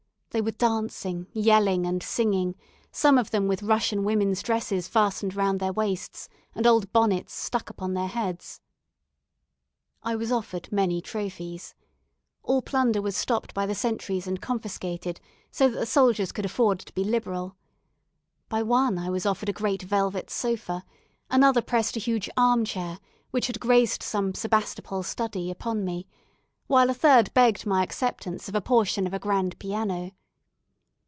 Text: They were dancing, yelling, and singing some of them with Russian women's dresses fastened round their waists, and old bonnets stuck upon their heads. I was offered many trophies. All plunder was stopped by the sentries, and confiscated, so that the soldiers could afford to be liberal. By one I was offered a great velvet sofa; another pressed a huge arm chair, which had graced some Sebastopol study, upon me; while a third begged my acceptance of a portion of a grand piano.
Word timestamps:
They 0.33 0.39
were 0.39 0.51
dancing, 0.51 1.27
yelling, 1.33 1.85
and 1.85 2.01
singing 2.01 2.55
some 2.89 3.17
of 3.17 3.31
them 3.31 3.49
with 3.49 3.61
Russian 3.63 4.05
women's 4.05 4.41
dresses 4.41 4.87
fastened 4.87 5.35
round 5.35 5.59
their 5.59 5.73
waists, 5.73 6.29
and 6.55 6.65
old 6.65 6.89
bonnets 6.93 7.33
stuck 7.33 7.69
upon 7.69 7.95
their 7.95 8.07
heads. 8.07 8.61
I 10.03 10.15
was 10.15 10.31
offered 10.31 10.71
many 10.71 11.01
trophies. 11.01 11.75
All 12.43 12.61
plunder 12.61 13.01
was 13.01 13.17
stopped 13.17 13.53
by 13.53 13.65
the 13.65 13.75
sentries, 13.75 14.25
and 14.25 14.39
confiscated, 14.41 15.19
so 15.51 15.67
that 15.67 15.77
the 15.77 15.85
soldiers 15.85 16.31
could 16.31 16.45
afford 16.45 16.79
to 16.79 16.93
be 16.93 17.03
liberal. 17.03 17.57
By 18.47 18.63
one 18.63 18.97
I 18.97 19.09
was 19.09 19.25
offered 19.25 19.49
a 19.49 19.53
great 19.53 19.81
velvet 19.83 20.29
sofa; 20.29 20.85
another 21.29 21.61
pressed 21.61 21.97
a 21.97 21.99
huge 21.99 22.29
arm 22.37 22.63
chair, 22.63 22.99
which 23.31 23.47
had 23.47 23.59
graced 23.59 24.01
some 24.01 24.33
Sebastopol 24.33 25.03
study, 25.03 25.51
upon 25.51 25.83
me; 25.83 26.07
while 26.67 26.89
a 26.89 26.93
third 26.93 27.33
begged 27.33 27.65
my 27.65 27.83
acceptance 27.83 28.47
of 28.47 28.55
a 28.55 28.61
portion 28.61 29.05
of 29.05 29.13
a 29.13 29.19
grand 29.19 29.59
piano. 29.59 30.11